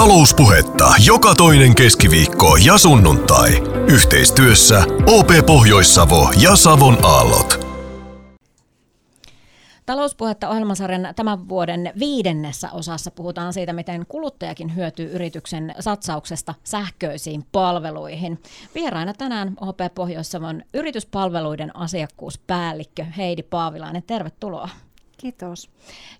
[0.00, 3.50] Talouspuhetta joka toinen keskiviikko ja sunnuntai.
[3.88, 7.66] Yhteistyössä OP Pohjois-Savo ja Savon Aallot.
[9.86, 18.42] Talouspuhetta ohjelmasarjan tämän vuoden viidennessä osassa puhutaan siitä, miten kuluttajakin hyötyy yrityksen satsauksesta sähköisiin palveluihin.
[18.74, 24.02] Vieraina tänään OP Pohjois-Savon yrityspalveluiden asiakkuuspäällikkö Heidi Paavilainen.
[24.02, 24.68] Tervetuloa.
[25.20, 25.70] Kiitos.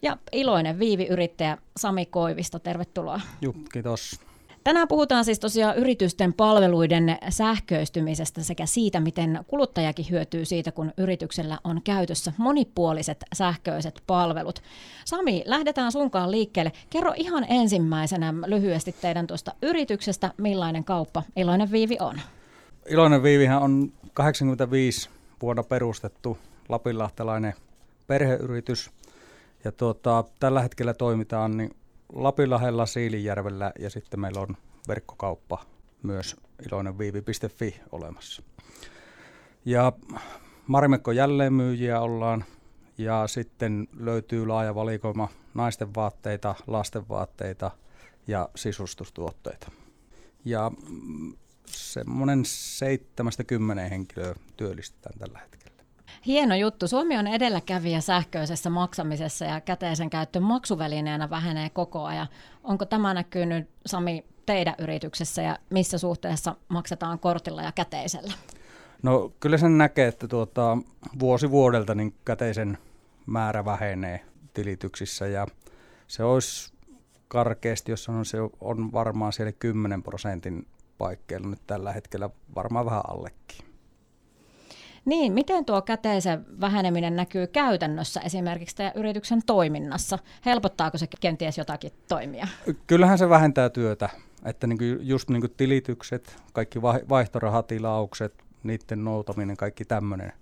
[0.03, 3.21] Ja iloinen Viivi-yrittäjä Sami Koivisto, tervetuloa.
[3.41, 4.21] Joo, kiitos.
[4.65, 11.59] Tänään puhutaan siis tosiaan yritysten palveluiden sähköistymisestä sekä siitä, miten kuluttajakin hyötyy siitä, kun yrityksellä
[11.65, 14.63] on käytössä monipuoliset sähköiset palvelut.
[15.05, 16.73] Sami, lähdetään sunkaan liikkeelle.
[16.91, 22.21] Kerro ihan ensimmäisenä lyhyesti teidän tuosta yrityksestä, millainen kauppa Iloinen Viivi on.
[22.89, 25.11] Iloinen Viivihän on 85
[25.43, 26.39] vuonna perustettu
[26.69, 27.55] lapinlahtelainen
[28.11, 28.91] perheyritys.
[29.65, 31.71] Ja tuota, tällä hetkellä toimitaan niin
[32.13, 34.57] Lapinlahdella, Siilinjärvellä ja sitten meillä on
[34.89, 35.65] verkkokauppa
[36.03, 36.37] myös
[36.67, 38.43] iloinenviivi.fi olemassa.
[39.65, 39.93] Ja
[40.67, 42.45] Marimekko jälleenmyyjiä ollaan
[42.99, 47.71] ja sitten löytyy laaja valikoima naisten vaatteita, lasten vaatteita
[48.27, 49.71] ja sisustustuotteita.
[50.45, 50.71] Ja
[51.67, 55.70] semmoinen 70 henkilöä työllistetään tällä hetkellä.
[56.27, 56.89] Hieno juttu.
[56.89, 62.29] Suomi on edelläkävijä sähköisessä maksamisessa ja käteisen käyttö maksuvälineenä vähenee koko ajan.
[62.65, 68.33] Onko tämä näkynyt, Sami, teidän yrityksessä ja missä suhteessa maksetaan kortilla ja käteisellä?
[69.03, 70.79] No kyllä sen näkee, että tuota,
[71.19, 72.79] vuosi vuodelta niin käteisen
[73.27, 74.21] määrä vähenee
[74.55, 75.47] tilityksissä ja
[76.07, 76.73] se olisi
[77.29, 80.67] karkeasti, jos sanon, se on varmaan siellä 10 prosentin
[80.99, 83.70] paikkeilla nyt tällä hetkellä, varmaan vähän allekin.
[85.05, 90.19] Niin, miten tuo käteisen väheneminen näkyy käytännössä esimerkiksi teidän yrityksen toiminnassa?
[90.47, 92.47] Helpottaako se kenties jotakin toimia?
[92.87, 94.09] Kyllähän se vähentää työtä,
[94.45, 100.33] että niin just niin kuin tilitykset, kaikki vaihtorahatilaukset, niiden noutaminen, kaikki tämmöinen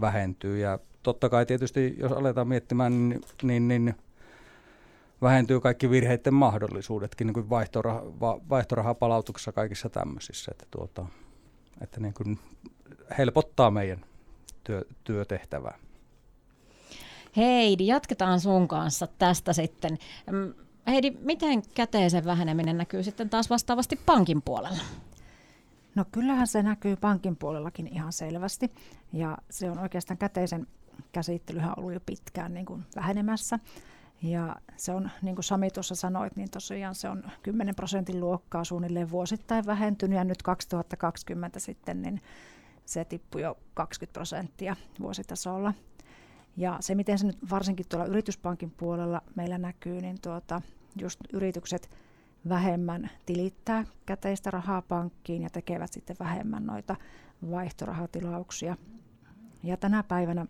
[0.00, 0.58] vähentyy.
[0.58, 3.94] Ja totta kai tietysti, jos aletaan miettimään, niin, niin, niin
[5.22, 10.50] vähentyy kaikki virheiden mahdollisuudetkin niin kuin vaihtoraha, va, vaihtorahapalautuksessa kaikissa tämmöisissä.
[10.50, 11.06] Että, tuota,
[11.80, 12.38] että niin kuin
[13.18, 14.04] helpottaa meidän
[14.64, 15.78] työ, työtehtävää.
[17.36, 19.98] Heidi, jatketaan sun kanssa tästä sitten.
[20.86, 24.82] Heidi, miten käteisen väheneminen näkyy sitten taas vastaavasti pankin puolella?
[25.94, 28.72] No kyllähän se näkyy pankin puolellakin ihan selvästi.
[29.12, 30.66] Ja se on oikeastaan käteisen
[31.12, 33.58] käsittelyhän ollut jo pitkään niin kuin vähenemässä.
[34.22, 38.64] Ja se on, niin kuin Sami tuossa sanoit, niin tosiaan se on 10 prosentin luokkaa
[38.64, 42.22] suunnilleen vuosittain vähentynyt ja nyt 2020 sitten niin
[42.84, 45.74] se tippui jo 20 prosenttia vuositasolla.
[46.56, 50.62] Ja se, miten se nyt varsinkin tuolla yrityspankin puolella meillä näkyy, niin tuota,
[51.00, 51.90] just yritykset
[52.48, 56.96] vähemmän tilittää käteistä rahaa pankkiin ja tekevät sitten vähemmän noita
[57.50, 58.76] vaihtorahatilauksia.
[59.62, 60.46] Ja tänä päivänä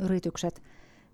[0.00, 0.62] yritykset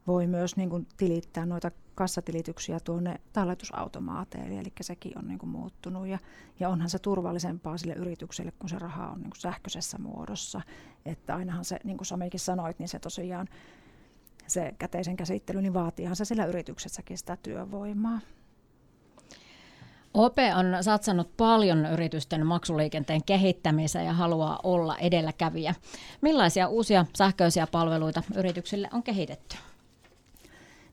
[0.07, 6.07] voi myös niin kuin tilittää noita kassatilityksiä tuonne talletusautomaateille, eli sekin on niin kuin muuttunut.
[6.07, 6.19] Ja,
[6.61, 10.61] ja onhan se turvallisempaa sille yritykselle, kun se raha on niin kuin sähköisessä muodossa.
[11.07, 13.49] Että ainahan se, niin kuin Samikin sanoit, niin se tosiaan
[14.47, 18.21] se käteisen käsittely, niin vaatiihan se sillä yrityksessäkin sitä työvoimaa.
[20.15, 25.75] OP on satsannut paljon yritysten maksuliikenteen kehittämiseen ja haluaa olla edelläkävijä.
[26.21, 29.57] Millaisia uusia sähköisiä palveluita yrityksille on kehitetty?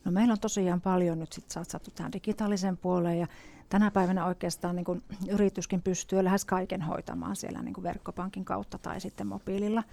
[0.05, 3.27] No meillä on tosiaan paljon nyt sit satsattu tähän digitaaliseen puoleen ja
[3.69, 9.01] tänä päivänä oikeastaan niin kun yrityskin pystyy lähes kaiken hoitamaan siellä niin verkkopankin kautta tai
[9.01, 9.83] sitten mobiililla.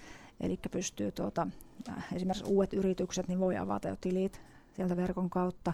[0.41, 1.47] Eli pystyy tuota,
[1.89, 4.41] äh, esimerkiksi uudet yritykset niin voi avata jo tilit
[4.77, 5.73] sieltä verkon kautta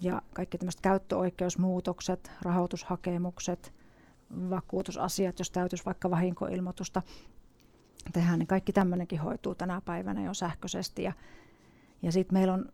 [0.00, 3.72] ja kaikki tämmöiset käyttöoikeusmuutokset, rahoitushakemukset,
[4.50, 7.02] vakuutusasiat, jos täytyisi vaikka vahinkoilmoitusta
[8.12, 11.02] tehdä, niin kaikki tämmöinenkin hoituu tänä päivänä jo sähköisesti.
[11.02, 11.12] Ja,
[12.02, 12.72] ja sitten meillä on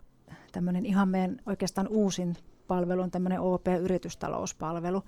[0.52, 2.36] tämmöinen ihan meidän oikeastaan uusin
[2.68, 5.02] palvelu on tämmöinen OP-yritystalouspalvelu.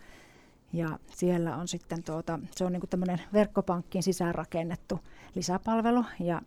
[0.72, 5.00] Ja siellä on sitten tuota, se on niin tämmöinen verkkopankkiin sisäänrakennettu
[5.34, 6.42] lisäpalvelu ja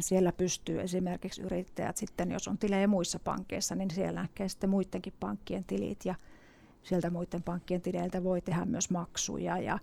[0.00, 5.12] siellä pystyy esimerkiksi yrittäjät sitten, jos on tilejä muissa pankkeissa, niin siellä näkee sitten muidenkin
[5.20, 6.14] pankkien tilit ja
[6.82, 9.78] sieltä muiden pankkien tileiltä voi tehdä myös maksuja ja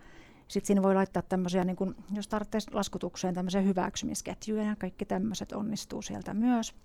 [0.48, 5.52] sitten siinä voi laittaa tämmöisiä, niin kun, jos tarvitsee laskutukseen tämmöisiä hyväksymisketjuja ja kaikki tämmöiset
[5.52, 6.76] onnistuu sieltä myös.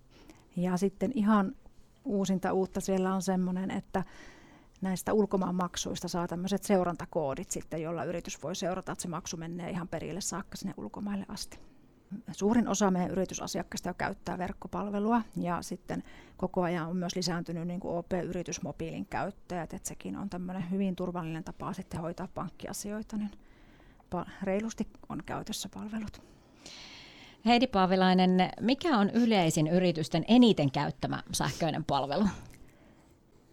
[0.57, 1.57] Ja sitten ihan
[2.05, 4.05] uusinta uutta siellä on semmoinen, että
[4.81, 9.89] näistä ulkomaanmaksuista saa tämmöiset seurantakoodit sitten, jolla yritys voi seurata, että se maksu menee ihan
[9.89, 11.59] perille saakka sinne ulkomaille asti.
[12.33, 16.03] suurin osa meidän yritysasiakkaista jo käyttää verkkopalvelua ja sitten
[16.37, 21.45] koko ajan on myös lisääntynyt niin kuin OP-yritysmobiilin käyttäjät, että sekin on tämmöinen hyvin turvallinen
[21.45, 23.31] tapa sitten hoitaa pankkiasioita, niin
[24.43, 26.23] reilusti on käytössä palvelut.
[27.47, 32.29] Heidi Paavilainen, mikä on yleisin yritysten eniten käyttämä sähköinen palvelu?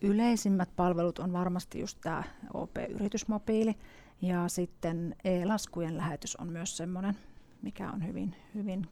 [0.02, 3.76] Yleisimmät palvelut on varmasti just tämä OP-yritysmobiili
[4.22, 7.18] ja sitten e-laskujen lähetys on myös semmoinen,
[7.62, 8.88] mikä on hyvin, hyvin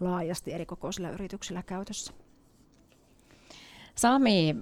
[0.00, 2.12] laajasti eri kokoisilla yrityksillä käytössä.
[3.94, 4.54] Sami,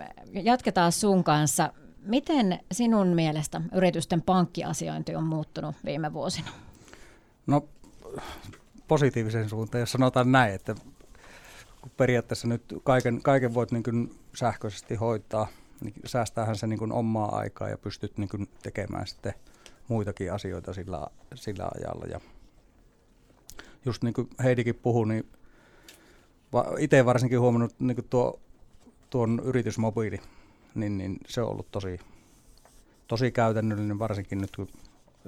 [0.43, 1.73] jatketaan sun kanssa.
[2.03, 6.51] Miten sinun mielestä yritysten pankkiasiointi on muuttunut viime vuosina?
[7.47, 7.69] No
[8.91, 10.75] positiivisen suuntaan, jos sanotaan näin, että
[11.81, 15.49] kun periaatteessa nyt kaiken, kaiken voit niin sähköisesti hoitaa,
[15.81, 19.35] niin säästäähän se niin omaa aikaa ja pystyt niin tekemään sitten
[19.89, 22.07] muitakin asioita sillä, sillä ajalla.
[22.07, 22.21] Ja
[23.85, 25.27] just niin kuin Heidikin puhui, niin
[26.79, 28.41] itse varsinkin huomannut niin tuo,
[29.11, 30.21] tuon yritysmobiili,
[30.75, 32.01] niin, niin se on ollut tosi,
[33.09, 34.69] tosi käytännöllinen, varsinkin nyt kun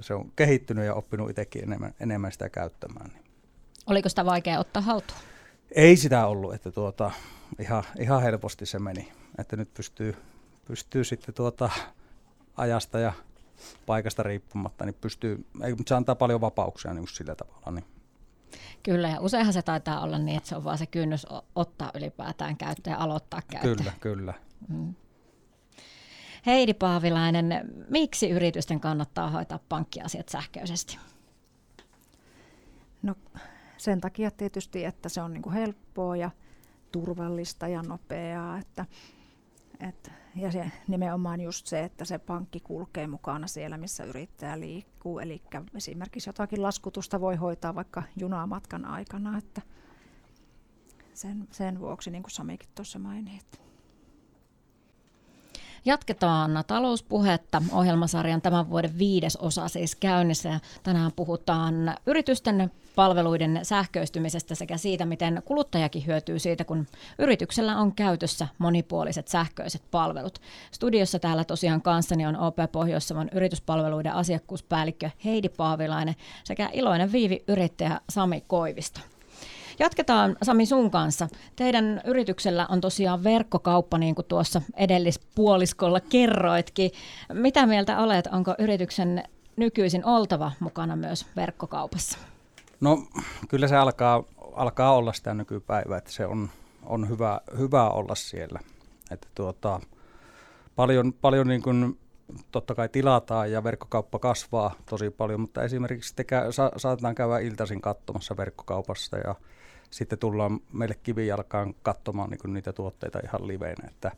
[0.00, 3.11] se on kehittynyt ja oppinut itsekin enemmän, enemmän sitä käyttämään.
[3.11, 3.21] Niin.
[3.87, 5.20] Oliko sitä vaikea ottaa haltuun?
[5.75, 7.11] Ei sitä ollut, että tuota,
[7.61, 9.12] ihan, ihan helposti se meni.
[9.38, 10.17] Että nyt pystyy,
[10.64, 11.70] pystyy sitten tuota
[12.56, 13.12] ajasta ja
[13.87, 17.70] paikasta riippumatta, niin pystyy, ei, mutta se antaa paljon vapauksia niin sillä tavalla.
[17.70, 17.84] Niin.
[18.82, 22.56] Kyllä, ja useinhan se taitaa olla niin, että se on vaan se kynnys ottaa ylipäätään
[22.56, 23.76] käyttöön ja aloittaa käyttöön.
[23.76, 24.34] Kyllä, kyllä.
[24.69, 24.94] Mm.
[26.46, 30.99] Heidi Paavilainen, miksi yritysten kannattaa hoitaa pankkiasiat sähköisesti?
[33.02, 33.14] No
[33.82, 36.31] sen takia tietysti, että se on niin kuin helppoa ja
[36.93, 38.58] turvallista ja nopeaa.
[38.58, 38.87] Että,
[39.88, 45.19] että, ja se, nimenomaan just se, että se pankki kulkee mukana siellä, missä yrittäjä liikkuu.
[45.19, 45.43] Eli
[45.75, 49.38] esimerkiksi jotakin laskutusta voi hoitaa vaikka junamatkan aikana.
[49.38, 49.62] Että
[51.14, 53.62] sen, sen vuoksi, niin kuin Samikin tuossa mainitsi.
[55.84, 57.62] Jatketaan talouspuhetta.
[57.73, 60.61] Ohjelmasarjan tämän vuoden viides osa siis käynnissä.
[60.82, 61.75] Tänään puhutaan
[62.06, 66.87] yritysten palveluiden sähköistymisestä sekä siitä, miten kuluttajakin hyötyy siitä, kun
[67.19, 70.39] yrityksellä on käytössä monipuoliset sähköiset palvelut.
[70.71, 78.44] Studiossa täällä tosiaan kanssani on OP pohjois yrityspalveluiden asiakkuuspäällikkö Heidi Paavilainen sekä iloinen viivi-yrittäjä Sami
[78.47, 79.00] Koivisto.
[79.79, 81.29] Jatketaan Sami sun kanssa.
[81.56, 86.91] Teidän yrityksellä on tosiaan verkkokauppa, niin kuin tuossa edellispuoliskolla kerroitkin.
[87.33, 89.23] Mitä mieltä olet, onko yrityksen
[89.56, 92.31] nykyisin oltava mukana myös verkkokaupassa?
[92.82, 93.06] No
[93.49, 94.25] kyllä se alkaa,
[94.55, 96.50] alkaa olla sitä nykypäivää, että se on,
[96.82, 98.61] on hyvä, hyvä olla siellä.
[99.11, 99.81] Että tuota,
[100.76, 101.99] paljon, paljon niin kuin
[102.52, 107.38] totta kai tilataan ja verkkokauppa kasvaa tosi paljon, mutta esimerkiksi te kä- sa- saatetaan käydä
[107.38, 109.34] iltaisin katsomassa verkkokaupassa ja
[109.90, 113.88] sitten tullaan meille kivijalkaan katsomaan niin niitä tuotteita ihan liveinä.
[113.88, 114.12] Että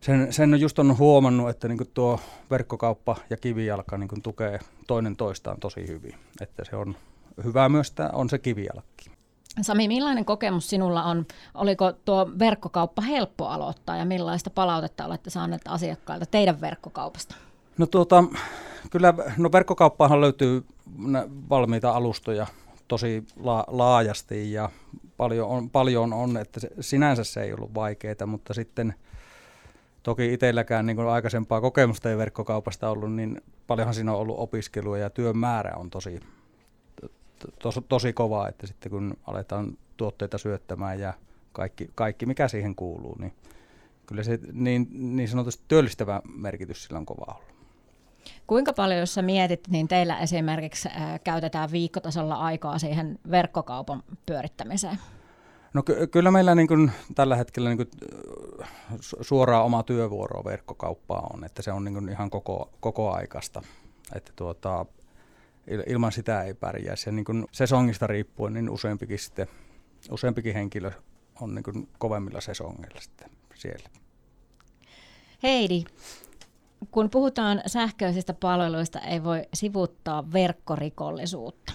[0.00, 5.60] sen, sen just on huomannut, että niin tuo verkkokauppa ja kivijalka niin tukee toinen toistaan
[5.60, 6.14] tosi hyvin.
[6.40, 6.96] Että se on
[7.44, 9.10] hyvä myös, on se kivijalkki.
[9.62, 11.26] Sami, millainen kokemus sinulla on?
[11.54, 17.34] Oliko tuo verkkokauppa helppo aloittaa ja millaista palautetta olette saaneet asiakkailta teidän verkkokaupasta?
[17.78, 18.24] No tuota,
[18.90, 20.64] kyllä no verkkokauppaahan löytyy
[21.50, 22.46] valmiita alustoja
[22.88, 24.70] tosi la- laajasti ja
[25.16, 28.94] paljon on, paljon on, että se, sinänsä se ei ollut vaikeaa, mutta sitten
[30.02, 34.98] toki itselläkään niin kuin aikaisempaa kokemusta ei verkkokaupasta ollut, niin paljonhan siinä on ollut opiskelua
[34.98, 36.20] ja työn määrä on tosi,
[37.58, 41.14] tos, tosi kova, että sitten kun aletaan tuotteita syöttämään ja
[41.52, 43.32] kaikki, kaikki mikä siihen kuuluu, niin
[44.06, 47.56] kyllä se niin, niin sanotusti työllistävä merkitys sillä on kova ollut.
[48.46, 54.98] Kuinka paljon, jos sä mietit, niin teillä esimerkiksi ää, käytetään viikkotasolla aikaa siihen verkkokaupan pyörittämiseen?
[55.74, 57.90] No ky- kyllä meillä niin kuin tällä hetkellä niin kuin
[59.20, 63.62] suoraan oma työvuoroa verkkokauppaa on, että se on niin kuin ihan koko, koko aikasta.
[64.14, 64.86] Että tuota,
[65.86, 67.08] ilman sitä ei pärjäisi.
[67.08, 69.46] Ja niin kuin sesongista riippuen, niin useampikin, sitten,
[70.10, 70.90] useampikin henkilö
[71.40, 73.88] on niin kuin kovemmilla sesongeilla sitten siellä.
[75.42, 75.84] Heidi,
[76.90, 81.72] kun puhutaan sähköisistä palveluista, ei voi sivuttaa verkkorikollisuutta.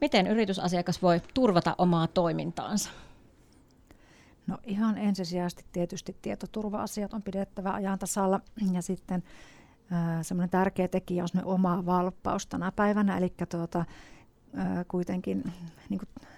[0.00, 2.90] Miten yritysasiakas voi turvata omaa toimintaansa?
[4.46, 8.40] No ihan ensisijaisesti tietysti tietoturva-asiat on pidettävä ajan tasalla
[8.72, 9.22] ja sitten
[10.22, 13.84] semmoinen tärkeä tekijä on oma valppaus tänä päivänä, eli tuota,
[14.88, 15.52] kuitenkin
[15.88, 16.28] niin kuin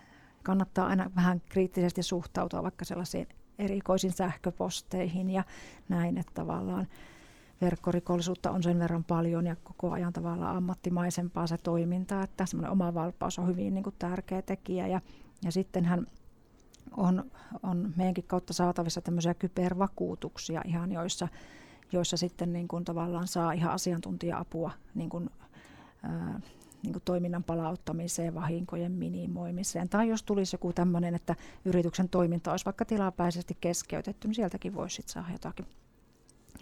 [0.42, 3.28] kannattaa aina vähän kriittisesti suhtautua vaikka sellaisiin
[3.58, 5.44] erikoisiin sähköposteihin ja
[5.88, 6.86] näin, että tavallaan
[7.60, 12.94] verkkorikollisuutta on sen verran paljon ja koko ajan tavallaan ammattimaisempaa se toiminta, että semmoinen oma
[12.94, 14.86] valppaus on hyvin niin kuin tärkeä tekijä.
[14.86, 15.00] Ja,
[15.44, 16.06] ja sittenhän
[16.96, 17.30] on,
[17.62, 21.28] on meidänkin kautta saatavissa tämmöisiä kybervakuutuksia ihan, joissa,
[21.92, 25.30] joissa sitten niin kuin tavallaan saa ihan asiantuntija-apua niin kuin,
[26.02, 26.40] ää,
[26.82, 29.88] niin kuin toiminnan palauttamiseen, vahinkojen minimoimiseen.
[29.88, 34.96] Tai jos tulisi joku tämmöinen, että yrityksen toiminta olisi vaikka tilapäisesti keskeytetty, niin sieltäkin voisi
[34.96, 35.66] sitten saada jotakin,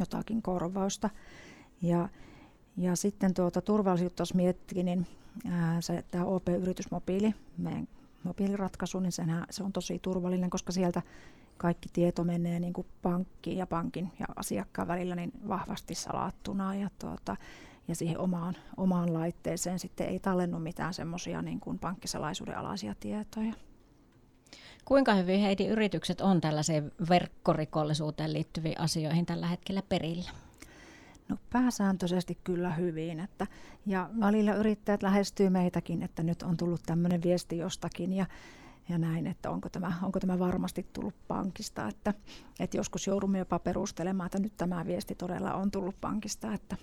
[0.00, 1.10] jotakin korvausta.
[1.82, 2.08] Ja,
[2.76, 5.06] ja sitten tuota turvallisuutta, jos miettii, niin
[5.50, 7.88] ää, se, tämä OP-yritysmobiili, meidän
[8.22, 11.02] mobiiliratkaisu, niin senhän, se on tosi turvallinen, koska sieltä
[11.60, 16.90] kaikki tieto menee niin kuin pankkiin ja pankin ja asiakkaan välillä niin vahvasti salattuna ja,
[16.98, 17.36] tuota,
[17.88, 23.52] ja siihen omaan, omaan laitteeseen sitten ei tallennu mitään semmoisia niin kuin pankkisalaisuuden alaisia tietoja.
[24.84, 30.30] Kuinka hyvin Heidi yritykset on tällaiseen verkkorikollisuuteen liittyviin asioihin tällä hetkellä perillä?
[31.28, 33.20] No pääsääntöisesti kyllä hyvin.
[33.20, 33.46] Että,
[33.86, 38.26] ja välillä yrittäjät lähestyy meitäkin, että nyt on tullut tämmöinen viesti jostakin ja,
[38.90, 41.88] ja näin, että onko tämä, onko tämä varmasti tullut pankista.
[41.88, 42.14] Että,
[42.60, 46.52] että joskus joudumme jopa perustelemaan, että nyt tämä viesti todella on tullut pankista.
[46.54, 46.76] Että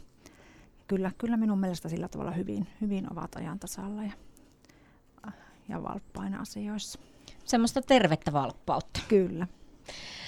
[0.88, 4.12] kyllä, kyllä minun mielestä sillä tavalla hyvin, hyvin ovat ajan tasalla ja,
[5.70, 7.00] ja valppaina asioissa.
[7.46, 9.00] Semmoista tervettä valppautta.
[9.08, 9.48] Kyllä.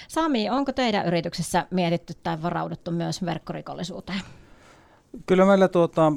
[0.08, 4.20] Sami, onko teidän yrityksessä mietitty tai varauduttu myös verkkorikollisuuteen?
[5.26, 6.12] Kyllä meillä tuota,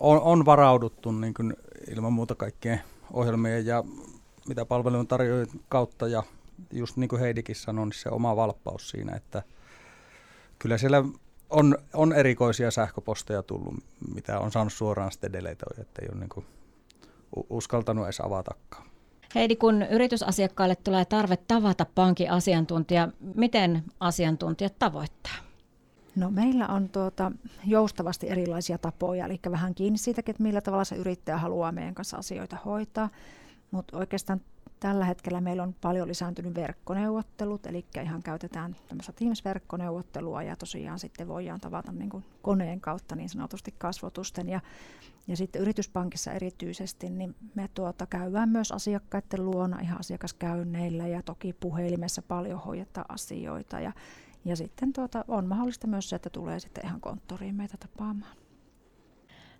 [0.00, 1.56] on, on varauduttu niin kuin
[1.90, 2.80] ilman muuta kaikkien
[3.12, 3.84] ohjelmien ja
[4.48, 6.22] mitä palvelun tarjoajien kautta ja
[6.72, 9.42] just niin kuin Heidikin sanoi, niin se oma valppaus siinä, että
[10.58, 11.04] kyllä siellä
[11.50, 13.74] on, on erikoisia sähköposteja tullut,
[14.14, 16.46] mitä on saanut suoraan sitten deletoida, että ei ole niin kuin
[17.50, 18.86] uskaltanut edes avatakaan.
[19.34, 25.36] Heidi, kun yritysasiakkaille tulee tarve tavata pankin asiantuntija, miten asiantuntijat tavoittaa?
[26.16, 27.32] No meillä on tuota,
[27.66, 32.16] joustavasti erilaisia tapoja, eli vähän kiinni siitä, että millä tavalla se yrittäjä haluaa meidän kanssa
[32.16, 33.08] asioita hoitaa.
[33.72, 34.40] Mutta oikeastaan
[34.80, 41.28] tällä hetkellä meillä on paljon lisääntynyt verkkoneuvottelut, eli ihan käytetään tämmöistä Teams-verkkoneuvottelua ja tosiaan sitten
[41.28, 44.48] voidaan tavata niin kuin koneen kautta niin sanotusti kasvotusten.
[44.48, 44.60] Ja
[45.26, 51.52] ja sitten yrityspankissa erityisesti, niin me tuota käydään myös asiakkaiden luona ihan asiakaskäynneillä ja toki
[51.52, 53.80] puhelimessa paljon hoidetaan asioita.
[53.80, 53.92] Ja,
[54.44, 58.36] ja sitten tuota, on mahdollista myös se, että tulee sitten ihan konttoriin meitä tapaamaan.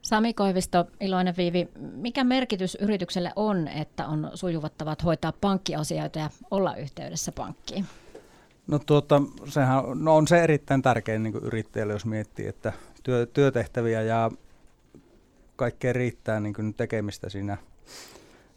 [0.02, 6.30] Sami Koivisto, Iloinen Viivi, mikä merkitys yritykselle on, että on sujuvat tavat hoitaa pankkiasioita ja
[6.50, 7.87] olla yhteydessä pankkiin?
[8.66, 14.02] No, tuota, sehän no on se erittäin tärkeä niin yrittäjälle, jos miettii, että työ, työtehtäviä
[14.02, 14.30] ja
[15.56, 17.56] kaikkea riittää niin kuin tekemistä siinä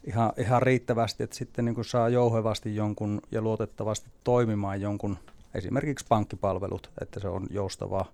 [0.04, 5.18] ihan, ihan riittävästi, että sitten niin kuin saa jouhevasti jonkun ja luotettavasti toimimaan jonkun,
[5.54, 8.04] esimerkiksi pankkipalvelut, että se on joustavaa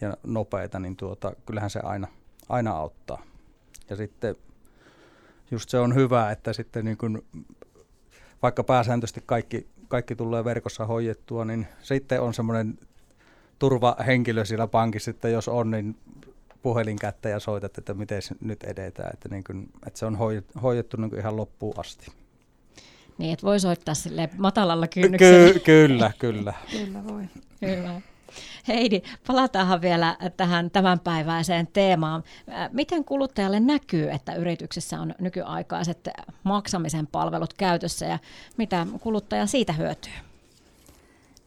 [0.00, 2.08] ja nopeita, niin tuota, kyllähän se aina,
[2.48, 3.22] aina auttaa.
[3.90, 4.36] Ja sitten
[5.50, 7.22] just se on hyvä, että sitten niin kuin,
[8.42, 12.78] vaikka pääsääntöisesti kaikki, kaikki tulee verkossa hoidettua, niin sitten on semmoinen
[13.58, 15.96] turvahenkilö siellä pankissa, että jos on, niin
[16.62, 20.18] puhelin kättä ja soitat, että miten nyt edetään, että, niin kuin, että se on
[20.62, 22.12] hoidettu niin kuin ihan loppuun asti.
[23.18, 25.52] Niin, että voi soittaa sille matalalla kynnyksellä.
[25.52, 26.54] Ky- kyllä, kyllä.
[26.70, 27.22] kyllä voi.
[27.62, 28.00] Hyvä.
[28.68, 32.24] Heidi, palataanhan vielä tähän tämänpäiväiseen teemaan.
[32.72, 36.08] Miten kuluttajalle näkyy, että yrityksessä on nykyaikaiset
[36.42, 38.18] maksamisen palvelut käytössä ja
[38.56, 40.12] mitä kuluttaja siitä hyötyy?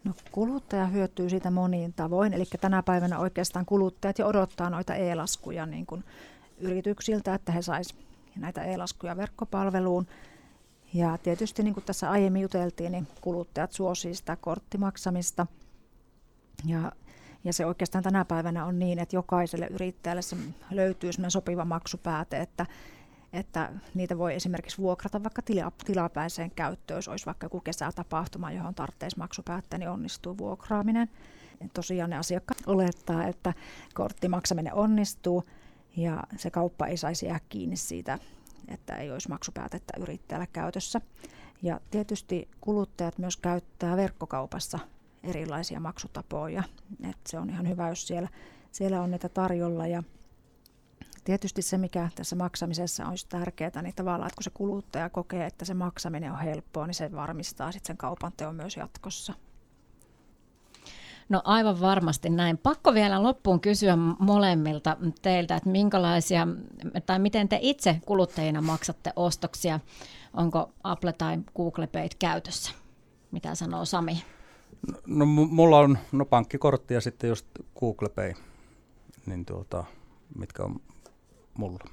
[0.04, 5.66] No, kuluttaja hyötyy siitä moniin tavoin, eli tänä päivänä oikeastaan kuluttajat jo odottaa noita e-laskuja
[5.66, 6.04] niin kuin
[6.60, 8.02] yrityksiltä, että he saisivat
[8.36, 10.08] näitä e-laskuja verkkopalveluun.
[10.94, 15.48] Ja tietysti niin kuin tässä aiemmin juteltiin, niin kuluttajat suosii sitä korttimaksamista.
[16.66, 16.92] Ja,
[17.44, 20.38] ja se oikeastaan tänä päivänä on niin, että jokaiselle yrittäjälle se
[20.72, 22.66] löytyy sopiva maksupääte, että
[23.34, 28.76] että niitä voi esimerkiksi vuokrata vaikka tila, tilapäiseen käyttöön, jos olisi vaikka joku kesätapahtuma, johon
[28.76, 31.10] tarvitsisi maksupäättää, niin onnistuu vuokraaminen.
[31.74, 33.54] Tosiaan ne asiakkaat olettaa, että
[33.94, 35.44] korttimaksaminen onnistuu
[35.98, 38.20] ja se kauppa ei saisi jää kiinni siitä,
[38.68, 41.02] että ei olisi maksupäätettä yrittäjällä käytössä.
[41.62, 44.80] Ja tietysti kuluttajat myös käyttää verkkokaupassa
[45.24, 46.64] erilaisia maksutapoja.
[47.10, 48.30] Et se on ihan hyvä, jos siellä,
[48.72, 50.04] siellä on niitä tarjolla ja
[51.24, 55.66] Tietysti se, mikä tässä maksamisessa olisi tärkeää, niin tavallaan, että kun se kuluttaja kokee, että
[55.66, 59.34] se maksaminen on helppoa, niin se varmistaa sitten sen kaupan teon myös jatkossa.
[61.30, 62.58] No aivan varmasti näin.
[62.58, 66.48] Pakko vielä loppuun kysyä molemmilta teiltä, että minkälaisia
[67.06, 69.80] tai miten te itse kuluttajina maksatte ostoksia.
[70.34, 72.72] Onko Apple tai Google Pay käytössä?
[73.32, 74.24] Mitä sanoo Sami?
[74.88, 77.46] No, no mulla on no, pankkikortti ja sitten just
[77.80, 78.34] Google Pay
[79.26, 79.84] niin tuota,
[80.38, 80.82] mitkä on
[81.58, 81.84] mulla.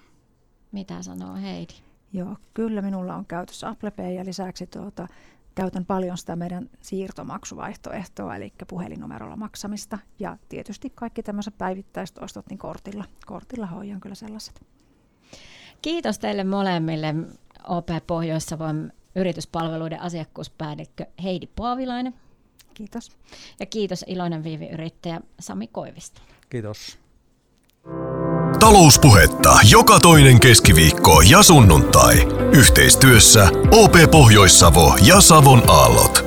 [0.72, 1.74] Mitä sanoo Heidi?
[2.12, 5.08] Joo, kyllä minulla on käytössä Apple Pay ja lisäksi tuota,
[5.54, 9.98] käytän paljon sitä meidän siirtomaksuvaihtoehtoa, eli puhelinnumerolla maksamista.
[10.18, 14.66] Ja tietysti kaikki tämmöiset päivittäiset ostot, niin kortilla, kortilla hoidan kyllä sellaiset.
[15.82, 17.14] Kiitos teille molemmille
[17.68, 22.14] OP Pohjois-Savon yrityspalveluiden asiakkuuspäällikkö Heidi Paavilainen.
[22.76, 23.10] Kiitos.
[23.60, 26.20] Ja kiitos Iloinen Viivi-yrittäjä Sami Koivisto.
[26.48, 26.98] Kiitos.
[28.60, 32.14] Talouspuhetta joka toinen keskiviikko ja sunnuntai.
[32.52, 36.25] Yhteistyössä OP Pohjois-Savo ja Savon Aallot.